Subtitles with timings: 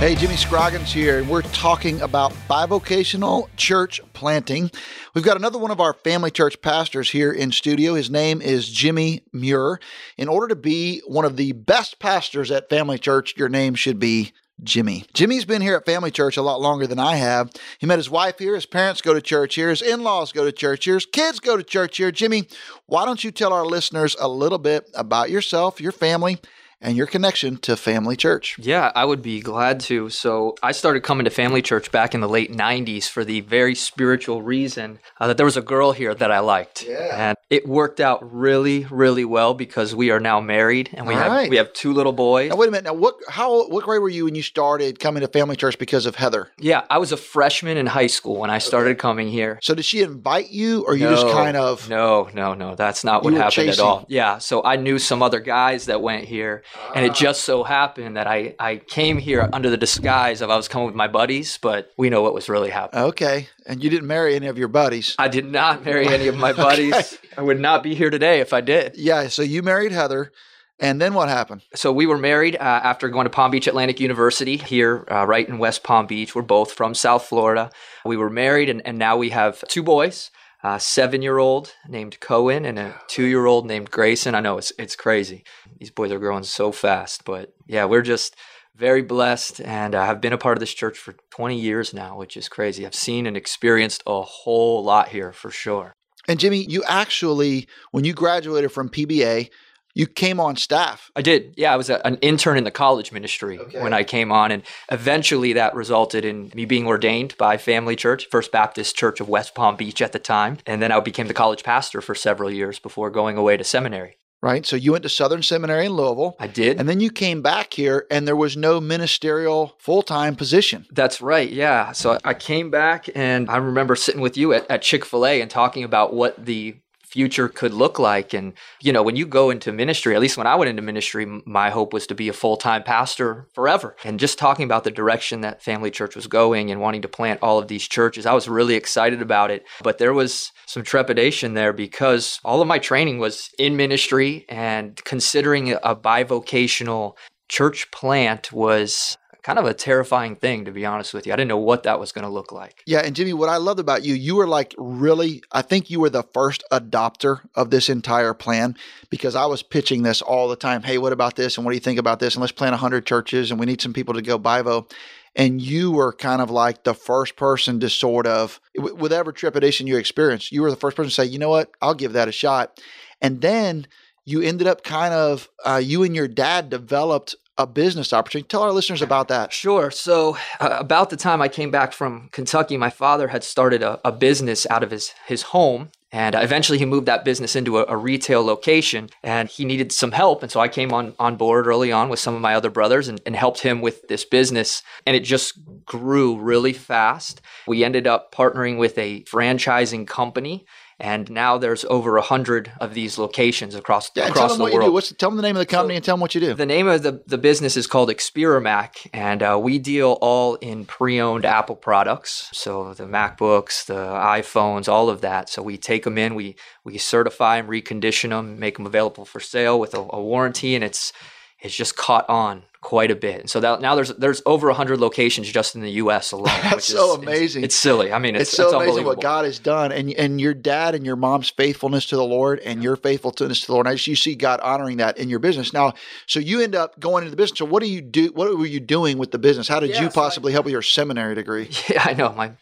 [0.00, 4.70] Hey, Jimmy Scroggins here, and we're talking about bivocational church planting.
[5.14, 7.92] We've got another one of our family church pastors here in studio.
[7.92, 9.78] His name is Jimmy Muir.
[10.16, 13.98] In order to be one of the best pastors at Family Church, your name should
[13.98, 14.32] be
[14.64, 15.04] Jimmy.
[15.12, 17.50] Jimmy's been here at Family Church a lot longer than I have.
[17.78, 20.46] He met his wife here, his parents go to church here, his in laws go
[20.46, 22.10] to church here, his kids go to church here.
[22.10, 22.48] Jimmy,
[22.86, 26.38] why don't you tell our listeners a little bit about yourself, your family,
[26.80, 28.56] and your connection to Family Church.
[28.58, 30.08] Yeah, I would be glad to.
[30.10, 33.74] So, I started coming to Family Church back in the late 90s for the very
[33.74, 36.84] spiritual reason uh, that there was a girl here that I liked.
[36.84, 37.28] Yeah.
[37.30, 41.20] And it worked out really, really well because we are now married and we All
[41.20, 41.50] have right.
[41.50, 42.50] we have two little boys.
[42.50, 42.84] Now, wait a minute.
[42.84, 46.06] Now, what how what grade were you when you started coming to Family Church because
[46.06, 46.48] of Heather?
[46.58, 49.58] Yeah, I was a freshman in high school when I started coming here.
[49.62, 51.88] So, did she invite you, or you just kind of?
[51.88, 52.74] No, no, no.
[52.74, 53.84] That's not what happened chasing.
[53.84, 54.06] at all.
[54.08, 54.38] Yeah.
[54.38, 56.62] So I knew some other guys that went here,
[56.94, 60.56] and it just so happened that I, I came here under the disguise of I
[60.56, 63.04] was coming with my buddies, but we know what was really happening.
[63.04, 65.14] Okay, and you didn't marry any of your buddies.
[65.18, 67.18] I did not marry any of my buddies.
[67.36, 68.96] I would not be here today if I did.
[68.96, 69.28] Yeah.
[69.28, 70.32] So you married Heather,
[70.78, 71.62] and then what happened?
[71.74, 75.48] So we were married uh, after going to Palm Beach Atlantic University here, uh, right
[75.48, 76.34] in West Palm Beach.
[76.34, 77.70] We're both from South Florida.
[78.04, 80.30] We were married, and, and now we have two boys.
[80.62, 84.34] A seven-year-old named Cohen and a two-year-old named Grayson.
[84.34, 85.42] I know it's it's crazy.
[85.78, 88.36] These boys are growing so fast, but yeah, we're just
[88.76, 92.16] very blessed, and I have been a part of this church for 20 years now,
[92.16, 92.86] which is crazy.
[92.86, 95.94] I've seen and experienced a whole lot here for sure.
[96.28, 99.50] And Jimmy, you actually, when you graduated from PBA,
[99.94, 101.10] you came on staff.
[101.16, 101.54] I did.
[101.56, 103.82] Yeah, I was a, an intern in the college ministry Okay.
[103.82, 108.26] when I came on, and eventually that resulted in me being ordained by Family Church,
[108.30, 111.34] First Baptist Church of West Palm Beach at the time, and then I became the
[111.34, 114.16] college pastor for several years before going away to seminary.
[114.42, 114.64] Right.
[114.64, 116.34] So you went to Southern Seminary in Louisville.
[116.40, 116.80] I did.
[116.80, 120.86] And then you came back here, and there was no ministerial full time position.
[120.90, 121.50] That's right.
[121.50, 121.92] Yeah.
[121.92, 125.42] So I came back and I remember sitting with you at, at Chick fil A
[125.42, 126.76] and talking about what the
[127.10, 128.32] future could look like.
[128.32, 131.26] And, you know, when you go into ministry, at least when I went into ministry,
[131.44, 133.96] my hope was to be a full time pastor forever.
[134.04, 137.40] And just talking about the direction that Family Church was going and wanting to plant
[137.42, 139.64] all of these churches, I was really excited about it.
[139.82, 145.02] But there was some trepidation there because all of my training was in ministry and
[145.04, 147.16] considering a bivocational
[147.48, 151.32] church plant was kind of a terrifying thing to be honest with you.
[151.32, 152.82] I didn't know what that was going to look like.
[152.86, 156.00] Yeah, and Jimmy, what I loved about you, you were like really, I think you
[156.00, 158.76] were the first adopter of this entire plan
[159.08, 160.82] because I was pitching this all the time.
[160.82, 161.56] Hey, what about this?
[161.56, 162.34] And what do you think about this?
[162.34, 164.90] And let's plant 100 churches and we need some people to go Bivo.
[165.36, 169.96] And you were kind of like the first person to sort of, whatever trepidation you
[169.96, 172.32] experienced, you were the first person to say, you know what, I'll give that a
[172.32, 172.80] shot.
[173.20, 173.86] And then
[174.24, 178.48] you ended up kind of, uh, you and your dad developed a business opportunity.
[178.48, 179.52] Tell our listeners about that.
[179.52, 179.90] Sure.
[179.90, 184.00] So, uh, about the time I came back from Kentucky, my father had started a,
[184.04, 185.90] a business out of his, his home.
[186.12, 190.10] And eventually, he moved that business into a, a retail location and he needed some
[190.10, 190.42] help.
[190.42, 193.08] And so, I came on, on board early on with some of my other brothers
[193.08, 194.82] and, and helped him with this business.
[195.06, 197.40] And it just grew really fast.
[197.66, 200.66] We ended up partnering with a franchising company.
[201.00, 204.64] And now there's over a hundred of these locations across Yeah, and tell them the
[204.64, 204.84] what world.
[204.84, 204.92] you do.
[204.92, 206.54] What's tell them the name of the company and tell them what you do.
[206.54, 210.84] The name of the, the business is called Experimac, and uh, we deal all in
[210.84, 212.50] pre owned Apple products.
[212.52, 215.48] So the MacBooks, the iPhones, all of that.
[215.48, 219.40] So we take them in, we, we certify them, recondition them, make them available for
[219.40, 221.12] sale with a, a warranty, and it's
[221.60, 223.40] it's just caught on quite a bit.
[223.40, 226.32] And so that, now there's there's over 100 locations just in the U.S.
[226.32, 226.46] alone.
[226.62, 227.64] That's so is, amazing.
[227.64, 228.10] It's, it's silly.
[228.12, 230.94] I mean, It's, it's, so it's amazing what God has done, and and your dad
[230.94, 233.86] and your mom's faithfulness to the Lord, and your faithfulness to the Lord.
[233.86, 235.72] And I just you see God honoring that in your business.
[235.72, 235.92] Now,
[236.26, 237.58] so you end up going into the business.
[237.58, 238.28] So what do you do?
[238.32, 239.68] What were you doing with the business?
[239.68, 241.68] How did Yeah, you so I- possibly help with your seminary degree?
[241.90, 242.32] Yeah, I know.
[242.32, 242.52] My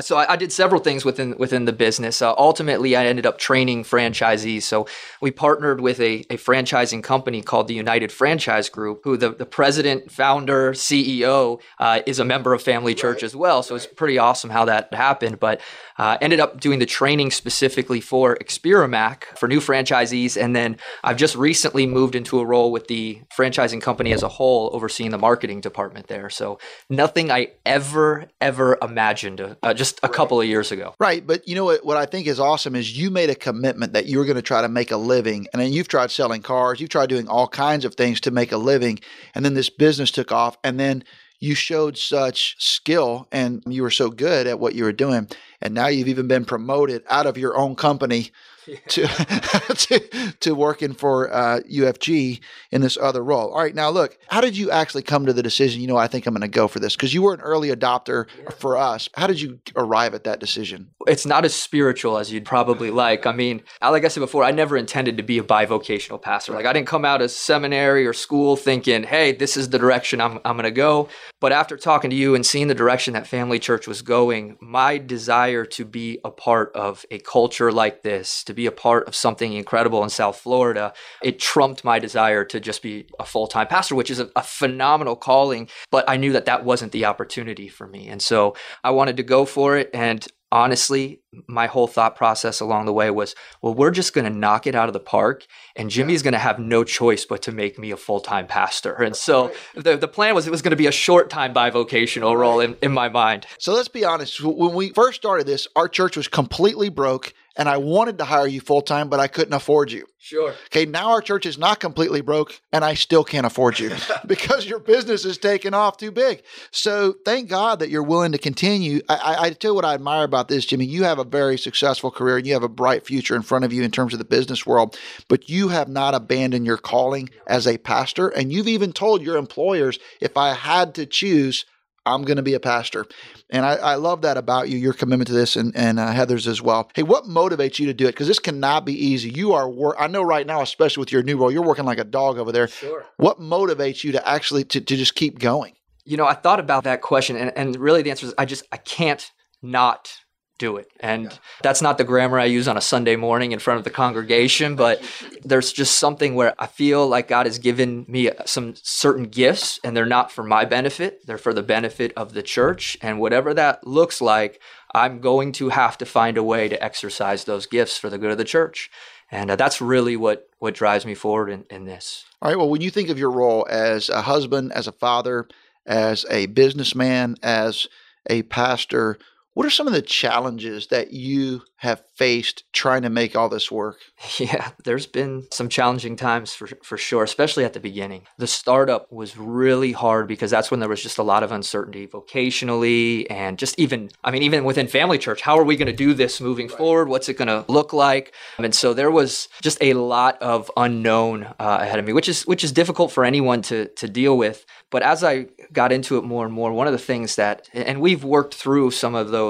[0.00, 2.22] so I, I did several things within within the business.
[2.22, 4.62] Uh, ultimately, I ended up training franchisees.
[4.62, 4.86] So
[5.20, 9.44] we partnered with a, a franchising company called the United Franchise Group, who the, the
[9.66, 13.64] president, founder, CEO uh, is a member of Family Church as well.
[13.64, 15.40] So it's pretty awesome how that happened.
[15.40, 15.60] But
[15.98, 20.40] uh, ended up doing the training specifically for Experimac for new franchisees.
[20.40, 24.28] And then I've just recently moved into a role with the franchising company as a
[24.28, 26.28] whole, overseeing the marketing department there.
[26.28, 26.58] So
[26.90, 30.94] nothing I ever, ever imagined uh, just a couple of years ago.
[30.98, 31.26] Right.
[31.26, 34.06] But you know what, what I think is awesome is you made a commitment that
[34.06, 35.48] you were going to try to make a living.
[35.52, 38.52] And then you've tried selling cars, you've tried doing all kinds of things to make
[38.52, 39.00] a living.
[39.34, 40.56] And then this business took off.
[40.62, 41.04] And then
[41.40, 45.28] you showed such skill and you were so good at what you were doing.
[45.60, 48.30] And now you've even been promoted out of your own company
[48.88, 49.06] to,
[49.76, 53.52] to, to working for uh, UFG in this other role.
[53.52, 55.80] All right, now look, how did you actually come to the decision?
[55.80, 57.68] You know, I think I'm going to go for this because you were an early
[57.68, 58.50] adopter yeah.
[58.50, 59.08] for us.
[59.14, 60.90] How did you arrive at that decision?
[61.06, 63.26] It's not as spiritual as you'd probably like.
[63.26, 66.52] I mean, like I said before, I never intended to be a bivocational pastor.
[66.52, 70.20] Like I didn't come out of seminary or school thinking, "Hey, this is the direction
[70.20, 71.08] I'm I'm going to go."
[71.40, 74.98] But after talking to you and seeing the direction that Family Church was going, my
[74.98, 79.14] desire to be a part of a culture like this, to be a part of
[79.14, 83.66] something incredible in South Florida, it trumped my desire to just be a full time
[83.66, 85.68] pastor, which is a, a, phenomenal calling.
[85.90, 88.08] But I knew that that wasn't the opportunity for me.
[88.08, 89.90] And so I wanted to go for it.
[89.94, 94.38] And honestly, my whole thought process along the way was, well, we're just going to
[94.38, 97.52] knock it out of the park, and Jimmy's going to have no choice but to
[97.52, 98.94] make me a full time pastor.
[98.94, 102.36] And so the, the plan was it was going to be a short time bivocational
[102.36, 103.46] role in, in my mind.
[103.58, 104.42] So let's be honest.
[104.42, 108.46] When we first started this, our church was completely broke and I wanted to hire
[108.46, 110.06] you full time, but I couldn't afford you.
[110.18, 110.54] Sure.
[110.66, 113.92] Okay, now our church is not completely broke and I still can't afford you
[114.26, 116.42] because your business is taking off too big.
[116.72, 119.00] So thank God that you're willing to continue.
[119.08, 120.84] I, I, I tell you what I admire about this, Jimmy.
[120.84, 123.72] You have a very successful career and you have a bright future in front of
[123.72, 124.98] you in terms of the business world,
[125.28, 128.28] but you have not abandoned your calling as a pastor.
[128.28, 131.64] And you've even told your employers, if I had to choose,
[132.06, 133.04] I'm going to be a pastor.
[133.50, 136.46] And I, I, love that about you, your commitment to this and, and uh, Heather's
[136.46, 136.88] as well.
[136.94, 138.12] Hey, what motivates you to do it?
[138.12, 139.30] Because this cannot be easy.
[139.30, 141.98] You are, wor- I know right now, especially with your new role, you're working like
[141.98, 142.68] a dog over there.
[142.68, 143.04] Sure.
[143.16, 145.74] What motivates you to actually, to, to just keep going?
[146.04, 148.64] You know, I thought about that question and, and really the answer is I just,
[148.70, 149.28] I can't
[149.60, 150.12] not
[150.58, 150.90] do it.
[151.00, 151.38] And yeah.
[151.62, 154.76] that's not the grammar I use on a Sunday morning in front of the congregation,
[154.76, 155.02] but
[155.42, 159.96] there's just something where I feel like God has given me some certain gifts and
[159.96, 162.96] they're not for my benefit, they're for the benefit of the church.
[163.02, 164.60] And whatever that looks like,
[164.94, 168.30] I'm going to have to find a way to exercise those gifts for the good
[168.30, 168.90] of the church.
[169.30, 172.24] And uh, that's really what, what drives me forward in, in this.
[172.40, 172.56] All right.
[172.56, 175.48] Well, when you think of your role as a husband, as a father,
[175.84, 177.88] as a businessman, as
[178.30, 179.18] a pastor,
[179.56, 183.72] what are some of the challenges that you have faced trying to make all this
[183.72, 183.96] work?
[184.38, 188.26] Yeah, there's been some challenging times for, for sure, especially at the beginning.
[188.36, 192.06] The startup was really hard because that's when there was just a lot of uncertainty
[192.06, 195.92] vocationally and just even, I mean, even within family church, how are we going to
[195.92, 196.76] do this moving right.
[196.76, 197.08] forward?
[197.08, 198.34] What's it going to look like?
[198.58, 202.46] And so there was just a lot of unknown uh, ahead of me, which is
[202.46, 204.66] which is difficult for anyone to to deal with.
[204.90, 208.00] But as I got into it more and more, one of the things that, and
[208.00, 209.45] we've worked through some of those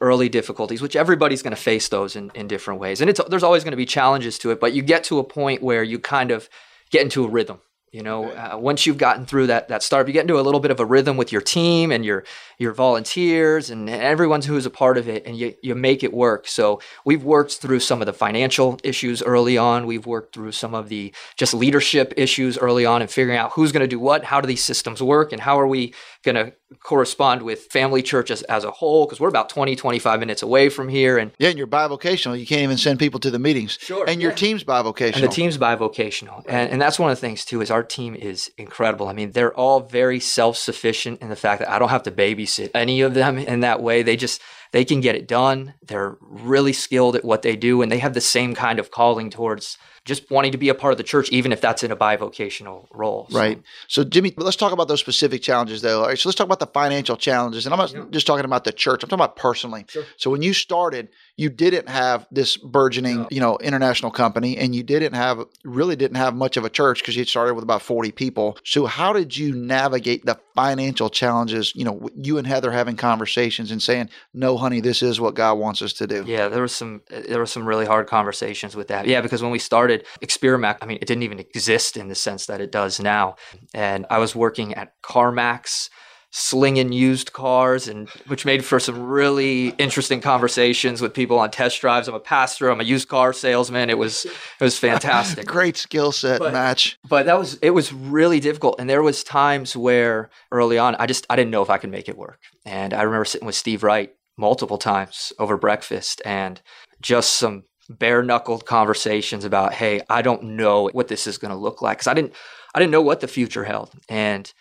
[0.00, 3.00] early difficulties, which everybody's going to face those in, in different ways.
[3.00, 5.24] And it's, there's always going to be challenges to it, but you get to a
[5.24, 6.48] point where you kind of
[6.90, 7.58] get into a rhythm.
[7.92, 10.60] You know, uh, once you've gotten through that that start, you get into a little
[10.60, 12.22] bit of a rhythm with your team and your
[12.56, 16.46] your volunteers and everyone who's a part of it, and you you make it work.
[16.46, 19.86] So we've worked through some of the financial issues early on.
[19.86, 23.72] We've worked through some of the just leadership issues early on, and figuring out who's
[23.72, 25.92] going to do what, how do these systems work, and how are we
[26.22, 30.42] going to correspond with family churches as a whole because we're about 20 25 minutes
[30.42, 32.38] away from here and yeah and you're bivocational.
[32.38, 33.76] You can't even send people to the meetings.
[33.80, 35.16] Sure and your team's bivocational.
[35.16, 36.44] And the team's bivocational.
[36.46, 39.08] And, and that's one of the things too is our team is incredible.
[39.08, 42.70] I mean they're all very self-sufficient in the fact that i don't have to babysit
[42.74, 44.02] any of them in that way.
[44.02, 44.40] They just
[44.72, 48.14] they can get it done they're really skilled at what they do and they have
[48.14, 51.30] the same kind of calling towards just wanting to be a part of the church,
[51.30, 53.26] even if that's in a bivocational role.
[53.30, 53.38] So.
[53.38, 53.62] Right.
[53.86, 56.00] So, Jimmy, let's talk about those specific challenges, though.
[56.00, 56.18] All right.
[56.18, 57.66] So, let's talk about the financial challenges.
[57.66, 58.04] And I'm not yeah.
[58.10, 59.84] just talking about the church, I'm talking about personally.
[59.88, 60.04] Sure.
[60.16, 61.08] So, when you started,
[61.40, 66.18] you didn't have this burgeoning, you know, international company, and you didn't have really didn't
[66.18, 68.58] have much of a church because you started with about 40 people.
[68.62, 71.74] So, how did you navigate the financial challenges?
[71.74, 75.54] You know, you and Heather having conversations and saying, "No, honey, this is what God
[75.54, 78.76] wants us to do." Yeah, there was some eh, there was some really hard conversations
[78.76, 79.06] with that.
[79.06, 82.44] Yeah, because when we started Experimac, I mean, it didn't even exist in the sense
[82.46, 83.36] that it does now,
[83.72, 85.88] and I was working at CarMax
[86.32, 91.80] slinging used cars and which made for some really interesting conversations with people on test
[91.80, 92.06] drives.
[92.06, 93.90] I'm a pastor, I'm a used car salesman.
[93.90, 95.46] It was it was fantastic.
[95.46, 96.98] Great skill set but, match.
[97.08, 101.06] But that was it was really difficult and there was times where early on I
[101.06, 102.40] just I didn't know if I could make it work.
[102.64, 106.60] And I remember sitting with Steve Wright multiple times over breakfast and
[107.00, 111.56] just some bare knuckled conversations about, hey, I don't know what this is going to
[111.56, 112.34] look like because I didn't
[112.74, 113.90] I didn't know what the future held.
[114.08, 114.52] And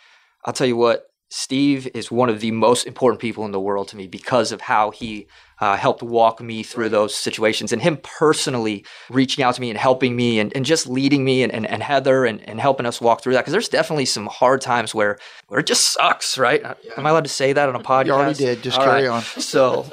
[0.46, 3.88] I'll tell you what, Steve is one of the most important people in the world
[3.90, 5.28] to me because of how he
[5.60, 9.78] uh, helped walk me through those situations and him personally reaching out to me and
[9.78, 13.00] helping me and, and just leading me and, and, and Heather and, and helping us
[13.00, 13.42] walk through that.
[13.42, 16.62] Because there's definitely some hard times where, where it just sucks, right?
[16.62, 16.74] Yeah.
[16.98, 18.06] Am I allowed to say that on a podcast?
[18.06, 18.64] You already did.
[18.64, 19.18] Just All carry right.
[19.18, 19.22] on.
[19.22, 19.86] So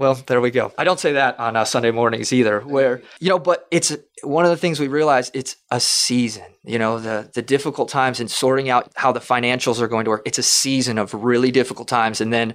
[0.00, 0.72] well, there we go.
[0.78, 2.60] I don't say that on uh, Sunday mornings either.
[2.60, 5.30] Where you know, but it's one of the things we realize.
[5.34, 6.46] It's a season.
[6.64, 10.10] You know, the the difficult times and sorting out how the financials are going to
[10.10, 10.22] work.
[10.24, 12.54] It's a season of really difficult times, and then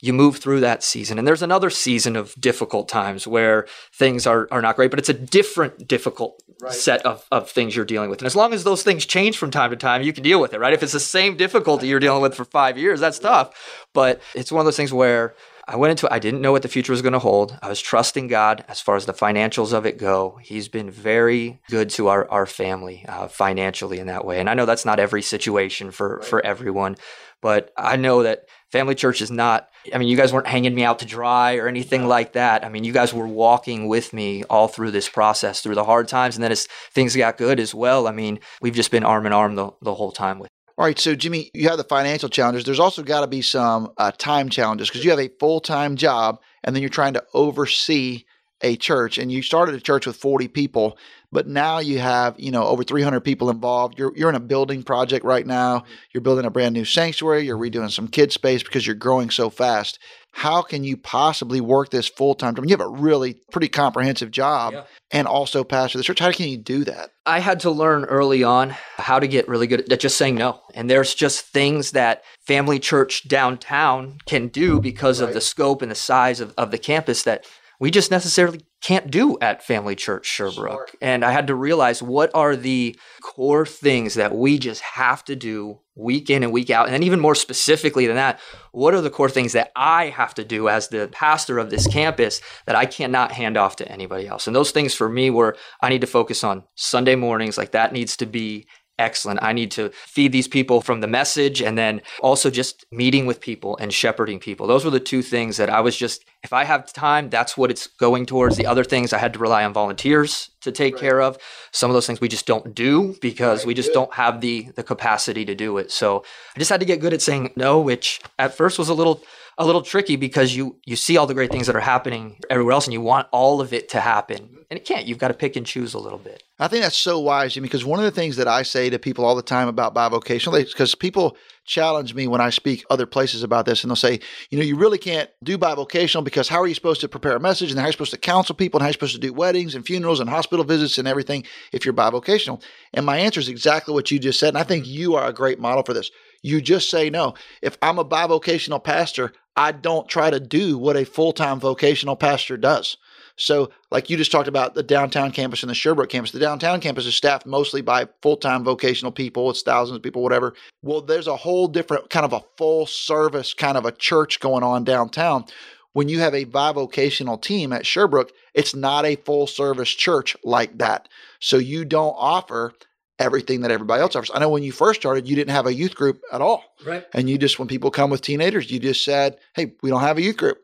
[0.00, 1.18] you move through that season.
[1.18, 5.08] And there's another season of difficult times where things are are not great, but it's
[5.08, 6.72] a different difficult right.
[6.72, 8.20] set of of things you're dealing with.
[8.20, 10.54] And as long as those things change from time to time, you can deal with
[10.54, 10.72] it, right?
[10.72, 13.50] If it's the same difficulty you're dealing with for five years, that's tough.
[13.92, 15.34] But it's one of those things where
[15.66, 17.58] I went into it, I didn't know what the future was going to hold.
[17.62, 20.38] I was trusting God as far as the financials of it go.
[20.42, 24.40] He's been very good to our, our family uh, financially in that way.
[24.40, 26.24] And I know that's not every situation for, right.
[26.24, 26.96] for everyone,
[27.40, 30.84] but I know that family church is not, I mean, you guys weren't hanging me
[30.84, 32.64] out to dry or anything like that.
[32.64, 36.08] I mean, you guys were walking with me all through this process, through the hard
[36.08, 36.36] times.
[36.36, 39.32] And then as things got good as well, I mean, we've just been arm in
[39.32, 42.64] arm the, the whole time with all right, so Jimmy, you have the financial challenges.
[42.64, 45.96] There's also got to be some uh, time challenges because you have a full time
[45.96, 48.24] job and then you're trying to oversee
[48.60, 49.16] a church.
[49.16, 50.98] And you started a church with 40 people,
[51.30, 53.98] but now you have you know over 300 people involved.
[53.98, 55.84] You're you're in a building project right now.
[56.12, 57.46] You're building a brand new sanctuary.
[57.46, 60.00] You're redoing some kid space because you're growing so fast
[60.34, 62.54] how can you possibly work this full time?
[62.56, 64.82] I mean, you have a really pretty comprehensive job yeah.
[65.12, 66.18] and also pastor the church.
[66.18, 67.10] How can you do that?
[67.24, 70.60] I had to learn early on how to get really good at just saying no.
[70.74, 75.28] And there's just things that Family Church downtown can do because right.
[75.28, 77.46] of the scope and the size of, of the campus that
[77.80, 80.94] we just necessarily can't do at Family Church Sherbrooke.
[81.00, 85.34] And I had to realize what are the core things that we just have to
[85.34, 86.86] do week in and week out.
[86.86, 88.40] And then even more specifically than that,
[88.72, 91.86] what are the core things that I have to do as the pastor of this
[91.86, 94.46] campus that I cannot hand off to anybody else?
[94.46, 97.92] And those things for me were I need to focus on Sunday mornings, like that
[97.92, 98.66] needs to be
[98.98, 99.42] excellent.
[99.42, 103.40] I need to feed these people from the message and then also just meeting with
[103.40, 104.66] people and shepherding people.
[104.66, 107.70] Those were the two things that I was just, if I have time, that's what
[107.70, 108.56] it's going towards.
[108.56, 111.00] The other things I had to rely on volunteers to take right.
[111.00, 111.38] care of.
[111.72, 113.66] Some of those things we just don't do because right.
[113.68, 113.94] we just Good.
[113.94, 115.90] don't have the the capacity to do it.
[115.90, 116.24] So
[116.54, 119.22] I just had to get good at saying no, which at first was a little
[119.58, 122.72] a little tricky because you you see all the great things that are happening everywhere
[122.72, 124.58] else and you want all of it to happen.
[124.70, 126.42] And it can't you've got to pick and choose a little bit.
[126.58, 129.24] I think that's so wise because one of the things that i say to people
[129.24, 133.42] all the time about bivocational is because people challenge me when i speak other places
[133.42, 134.20] about this and they'll say
[134.50, 137.40] you know you really can't do bivocational because how are you supposed to prepare a
[137.40, 139.20] message and how are you supposed to counsel people and how are you supposed to
[139.20, 142.62] do weddings and funerals and hospital visits and everything if you're bivocational?
[142.92, 145.32] And my answer is exactly what you just said and i think you are a
[145.32, 146.10] great model for this
[146.44, 147.34] you just say no.
[147.62, 152.16] If I'm a bivocational pastor, I don't try to do what a full time vocational
[152.16, 152.98] pastor does.
[153.36, 156.80] So, like you just talked about the downtown campus and the Sherbrooke campus, the downtown
[156.80, 159.48] campus is staffed mostly by full time vocational people.
[159.48, 160.54] It's thousands of people, whatever.
[160.82, 164.62] Well, there's a whole different kind of a full service kind of a church going
[164.62, 165.46] on downtown.
[165.94, 170.76] When you have a bivocational team at Sherbrooke, it's not a full service church like
[170.78, 171.08] that.
[171.40, 172.74] So, you don't offer
[173.18, 174.30] everything that everybody else offers.
[174.34, 176.64] I know when you first started, you didn't have a youth group at all.
[176.84, 177.04] Right.
[177.12, 180.18] And you just, when people come with teenagers, you just said, hey, we don't have
[180.18, 180.58] a youth group.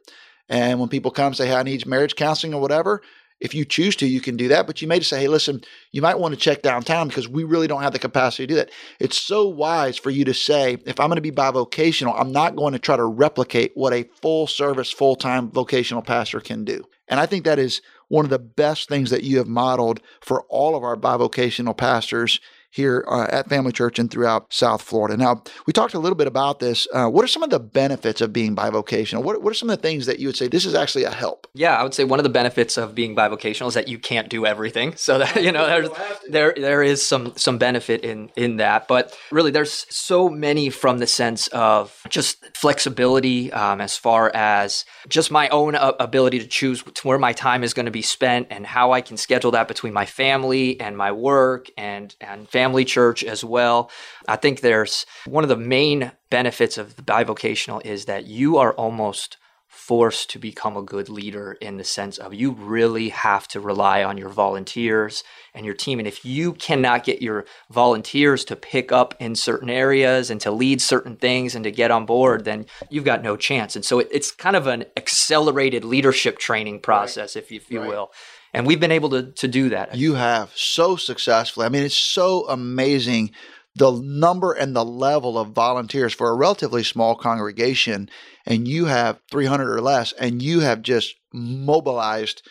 [0.49, 3.03] And when people come say, hey, I need marriage counseling or whatever,
[3.41, 4.67] if you choose to, you can do that.
[4.67, 7.45] But you may just say, hey, listen, you might want to check downtown because we
[7.45, 8.71] really don't have the capacity to do that.
[8.99, 12.57] It's so wise for you to say, if I'm going to be bivocational, I'm not
[12.57, 16.85] going to try to replicate what a full service, full time vocational pastor can do.
[17.09, 17.81] And I think that is
[18.11, 22.41] one of the best things that you have modeled for all of our bivocational pastors
[22.71, 25.17] here uh, at Family Church and throughout South Florida.
[25.17, 26.87] Now, we talked a little bit about this.
[26.93, 29.23] Uh, what are some of the benefits of being bivocational?
[29.25, 31.11] What, what are some of the things that you would say this is actually a
[31.11, 31.49] help?
[31.53, 34.29] Yeah, I would say one of the benefits of being bivocational is that you can't
[34.29, 34.95] do everything.
[34.97, 35.89] So that you know, there's,
[36.29, 38.87] there there is some some benefit in in that.
[38.87, 44.85] But really, there's so many from the sense of just flexibility um, as far as
[45.09, 48.47] just my own uh, ability to choose where my time is going to be spent
[48.51, 52.60] and how I can schedule that between my family and my work and and family
[52.61, 53.91] family church as well.
[54.29, 58.75] I think there's one of the main benefits of the bivocational is that you are
[58.75, 63.61] almost forced to become a good leader in the sense of you really have to
[63.61, 65.25] rely on your volunteers
[65.55, 65.99] and your team.
[65.99, 70.51] And if you cannot get your volunteers to pick up in certain areas and to
[70.51, 73.75] lead certain things and to get on board, then you've got no chance.
[73.75, 77.43] And so it, it's kind of an accelerated leadership training process, right.
[77.43, 77.89] if, if you right.
[77.89, 78.11] will.
[78.53, 79.97] And we've been able to, to do that.
[79.97, 81.67] You have so successfully.
[81.67, 83.31] I mean, it's so amazing
[83.77, 88.11] the number and the level of volunteers for a relatively small congregation
[88.45, 92.43] and you have 300 or less and you have just mobilized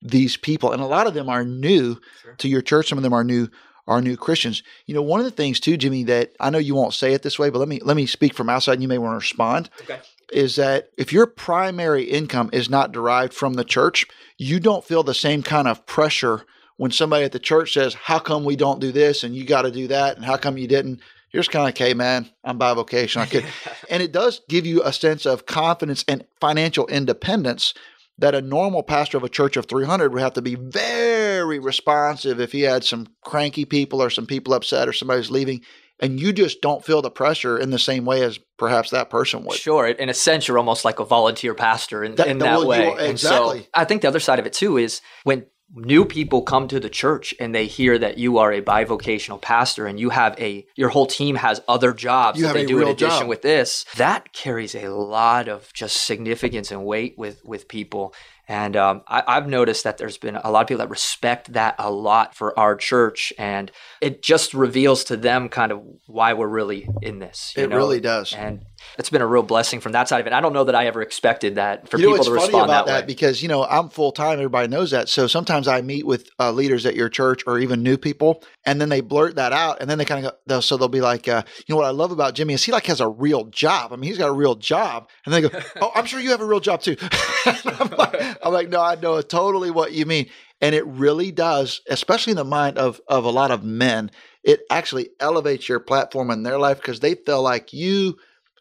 [0.00, 2.34] these people and a lot of them are new sure.
[2.34, 3.48] to your church some of them are new
[3.88, 4.62] are new Christians.
[4.86, 7.22] You know, one of the things too, Jimmy, that I know you won't say it
[7.22, 9.26] this way, but let me let me speak from outside and you may want to
[9.26, 9.70] respond.
[9.80, 9.98] Okay.
[10.32, 14.06] Is that if your primary income is not derived from the church,
[14.36, 16.44] you don't feel the same kind of pressure
[16.76, 19.62] when somebody at the church says, How come we don't do this and you got
[19.62, 20.16] to do that?
[20.16, 21.00] And how come you didn't?
[21.30, 23.20] You're just kind of like, hey, man, I'm bivocational.
[23.20, 23.44] I could.
[23.90, 27.74] and it does give you a sense of confidence and financial independence
[28.18, 32.40] that a normal pastor of a church of 300 would have to be very responsive
[32.40, 35.60] if he had some cranky people or some people upset or somebody's leaving
[36.00, 39.44] and you just don't feel the pressure in the same way as perhaps that person
[39.44, 39.56] would.
[39.56, 39.86] Sure.
[39.86, 42.86] In a sense, you're almost like a volunteer pastor in that, in that way.
[42.86, 43.08] You, exactly.
[43.08, 43.20] And
[43.64, 46.80] so I think the other side of it too is when new people come to
[46.80, 50.66] the church and they hear that you are a bivocational pastor and you have a
[50.76, 53.28] your whole team has other jobs you that they do in addition job.
[53.28, 58.14] with this that carries a lot of just significance and weight with with people
[58.48, 61.74] and um, I, have noticed that there's been a lot of people that respect that
[61.78, 66.48] a lot for our church, and it just reveals to them kind of why we're
[66.48, 67.52] really in this.
[67.56, 67.76] it know?
[67.76, 68.64] really does, and
[68.98, 70.32] it's been a real blessing from that side of it.
[70.32, 73.02] I don't know that I ever expected that for you people to respond that, that,
[73.02, 73.06] way.
[73.06, 75.08] Because you know I'm full time, everybody knows that.
[75.08, 78.80] So sometimes I meet with uh, leaders at your church or even new people, and
[78.80, 81.28] then they blurt that out, and then they kind of go, so they'll be like,
[81.28, 83.92] uh, you know what I love about Jimmy is he like has a real job.
[83.92, 86.40] I mean, he's got a real job, and they go, oh, I'm sure you have
[86.40, 86.96] a real job too.
[87.46, 90.28] I'm, like, I'm like, no, I know totally what you mean.
[90.60, 94.10] And it really does, especially in the mind of, of a lot of men,
[94.42, 98.16] it actually elevates your platform in their life because they feel like you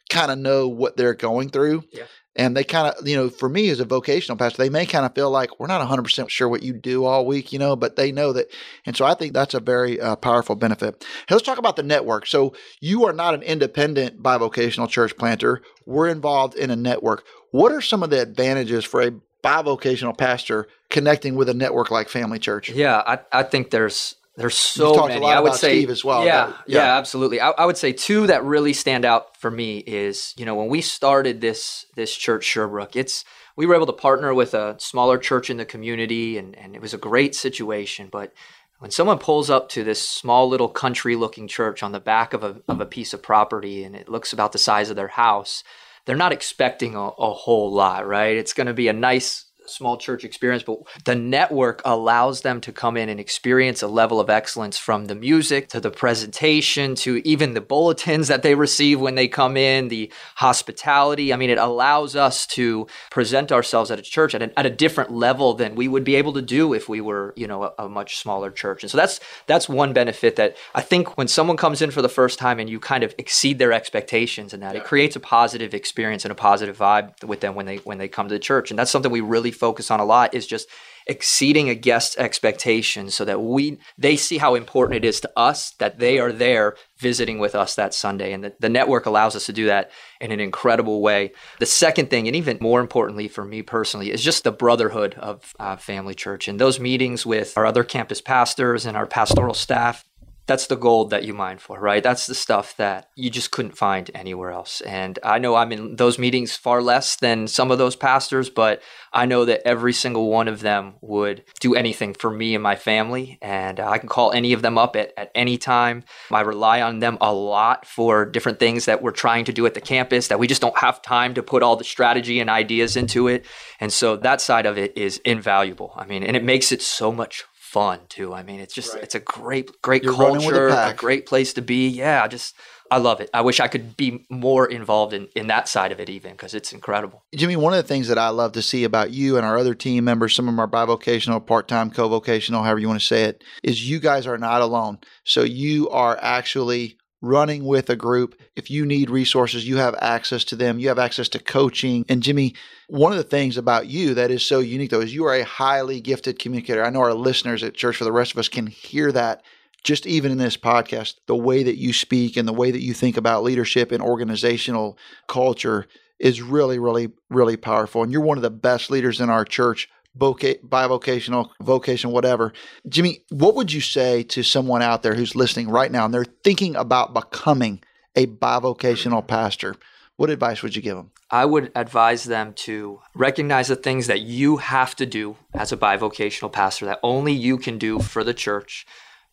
[0.10, 1.84] kind of know what they're going through.
[1.92, 2.04] Yeah.
[2.36, 5.08] And they kind of, you know, for me as a vocational pastor, they may kind
[5.08, 7.96] of feel like we're not 100% sure what you do all week, you know, but
[7.96, 8.52] they know that.
[8.86, 11.04] And so I think that's a very uh, powerful benefit.
[11.28, 12.28] Hey, let's talk about the network.
[12.28, 15.64] So you are not an independent bivocational church planter.
[15.88, 17.26] We're involved in a network.
[17.50, 22.08] What are some of the advantages for a bivocational pastor connecting with a network like
[22.08, 22.70] Family Church?
[22.70, 25.26] Yeah, I, I think there's there's so many.
[25.26, 26.24] I would say Steve as well.
[26.24, 27.42] Yeah, yeah, yeah, absolutely.
[27.42, 30.68] I, I, would say two that really stand out for me is you know when
[30.68, 35.18] we started this this church Sherbrooke, it's we were able to partner with a smaller
[35.18, 38.10] church in the community, and and it was a great situation.
[38.12, 38.32] But
[38.78, 42.44] when someone pulls up to this small little country looking church on the back of
[42.44, 45.64] a of a piece of property, and it looks about the size of their house
[46.08, 48.38] they're not expecting a, a whole lot, right?
[48.38, 52.72] It's going to be a nice small church experience, but the network allows them to
[52.72, 57.22] come in and experience a level of excellence from the music to the presentation to
[57.28, 61.34] even the bulletins that they receive when they come in, the hospitality.
[61.34, 64.70] I mean, it allows us to present ourselves at a church at a, at a
[64.70, 67.74] different level than we would be able to do if we were, you know, a,
[67.80, 68.84] a much smaller church.
[68.84, 72.10] And so that's that's one benefit that I think when someone comes in for the
[72.10, 74.82] first time and you kind of exceed their expectations and that yeah.
[74.82, 78.08] it creates a positive experience and a positive vibe with them when they when they
[78.08, 78.70] come to the church.
[78.70, 80.70] And that's something we really focus on a lot is just
[81.08, 85.72] exceeding a guest's expectations so that we they see how important it is to us
[85.80, 89.46] that they are there visiting with us that Sunday and the, the network allows us
[89.46, 89.90] to do that
[90.20, 91.32] in an incredible way.
[91.60, 95.56] The second thing and even more importantly for me personally is just the brotherhood of
[95.60, 100.04] uh, Family Church and those meetings with our other campus pastors and our pastoral staff
[100.48, 102.02] that's the gold that you mine for, right?
[102.02, 104.80] That's the stuff that you just couldn't find anywhere else.
[104.82, 108.82] And I know I'm in those meetings far less than some of those pastors, but
[109.12, 112.78] I know that every single one of them would do anything for me and my
[112.78, 113.38] family.
[113.42, 116.04] And I can call any of them up at, at any time.
[116.32, 119.74] I rely on them a lot for different things that we're trying to do at
[119.74, 122.96] the campus that we just don't have time to put all the strategy and ideas
[122.96, 123.46] into it.
[123.82, 125.92] And so that side of it is invaluable.
[125.98, 128.34] I mean, and it makes it so much fun too.
[128.34, 129.04] I mean, it's just right.
[129.04, 131.90] it's a great great You're culture, a, a, great place to be.
[131.90, 132.56] Yeah, I just
[132.90, 133.30] I love it.
[133.34, 136.54] I wish I could be more involved in in that side of it even because
[136.54, 137.26] it's incredible.
[137.36, 139.76] Jimmy, one of the things that I love to see about you and our other
[139.76, 143.44] team members, some of them are bivocational, part-time, co-vocational, however you want to say it,
[143.64, 145.00] is you guys are not alone.
[145.26, 148.40] So you are actually running with a group.
[148.56, 150.80] If you need resources, you have access to them.
[150.80, 152.06] You have access to coaching.
[152.08, 152.54] And Jimmy,
[152.88, 155.44] one of the things about you that is so unique though is you are a
[155.44, 156.84] highly gifted communicator.
[156.84, 159.44] I know our listeners at church for the rest of us can hear that
[159.84, 162.94] just even in this podcast, the way that you speak and the way that you
[162.94, 165.88] think about leadership and organizational culture
[166.20, 168.04] is really, really, really powerful.
[168.04, 172.54] And you're one of the best leaders in our church, bivocational, vocation, whatever.
[172.88, 176.26] Jimmy, what would you say to someone out there who's listening right now and they're
[176.44, 177.82] thinking about becoming
[178.16, 179.76] a bivocational pastor?
[180.16, 181.12] What advice would you give them?
[181.30, 185.78] I would advise them to recognize the things that you have to do as a
[185.78, 188.86] bivocational pastor that only you can do for the church.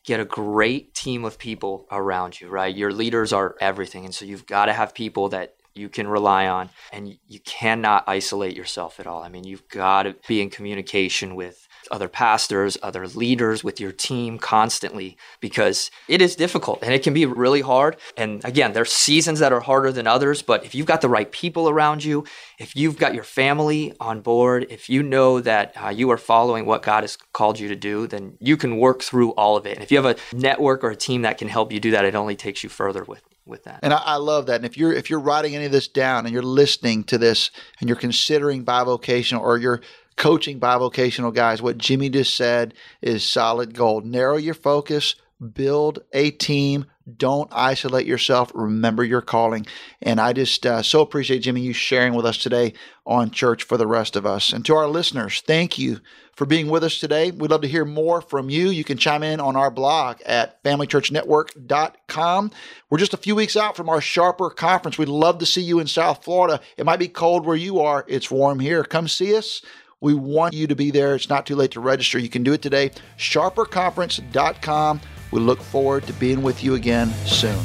[0.05, 2.75] Get a great team of people around you, right?
[2.75, 4.05] Your leaders are everything.
[4.05, 8.05] And so you've got to have people that you can rely on and you cannot
[8.07, 9.23] isolate yourself at all.
[9.23, 13.93] I mean, you've got to be in communication with other pastors, other leaders, with your
[13.93, 17.97] team constantly because it is difficult and it can be really hard.
[18.17, 21.31] And again, there's seasons that are harder than others, but if you've got the right
[21.31, 22.25] people around you,
[22.59, 26.67] if you've got your family on board, if you know that uh, you are following
[26.67, 29.75] what God has called you to do, then you can work through all of it.
[29.75, 32.05] And if you have a network or a team that can help you do that,
[32.05, 33.81] it only takes you further with with that.
[33.83, 34.57] And I, I, love that.
[34.57, 37.51] And if you're if you're writing any of this down and you're listening to this
[37.81, 39.81] and you're considering bivocational or you're
[40.17, 44.05] coaching bivocational guys, what Jimmy just said is solid gold.
[44.05, 45.17] Narrow your focus,
[45.53, 46.87] build a team.
[47.17, 48.51] Don't isolate yourself.
[48.55, 49.67] Remember your calling.
[50.01, 52.73] And I just uh, so appreciate, Jimmy, you sharing with us today
[53.05, 54.55] on Church for the Rest of Us.
[54.55, 56.01] And to our listeners, thank you
[56.35, 57.31] for being with us today.
[57.31, 58.71] We'd love to hear more from you.
[58.71, 62.51] You can chime in on our blog at familychurchnetwork.com.
[62.89, 64.97] We're just a few weeks out from our Sharper conference.
[64.97, 66.61] We'd love to see you in South Florida.
[66.79, 68.83] It might be cold where you are, it's warm here.
[68.83, 69.61] Come see us.
[70.01, 71.15] We want you to be there.
[71.15, 72.19] It's not too late to register.
[72.19, 72.91] You can do it today.
[73.17, 75.01] Sharperconference.com.
[75.31, 77.59] We look forward to being with you again soon.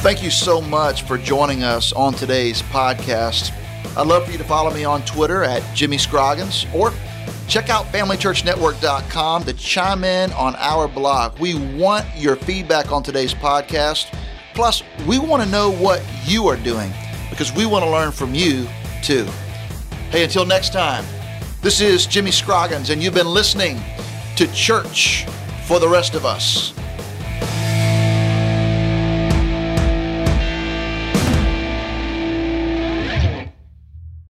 [0.00, 3.52] Thank you so much for joining us on today's podcast.
[3.96, 6.92] I'd love for you to follow me on Twitter at Jimmy Scroggins or
[7.48, 11.38] check out FamilyChurchNetwork.com to chime in on our blog.
[11.38, 14.16] We want your feedback on today's podcast.
[14.54, 16.92] Plus, we want to know what you are doing
[17.28, 18.66] because we want to learn from you
[19.02, 19.26] too.
[20.10, 21.04] Hey, until next time,
[21.62, 23.78] this is Jimmy Scroggins, and you've been listening
[24.36, 25.26] to Church
[25.66, 26.72] for the Rest of Us.